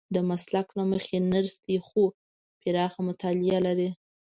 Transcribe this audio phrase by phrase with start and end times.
[0.15, 2.03] د مسلک له مخې نرس دی خو
[2.61, 3.89] پراخه مطالعه لري.